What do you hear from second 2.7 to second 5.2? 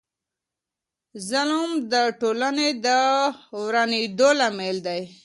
د ورانیدو لامل دی.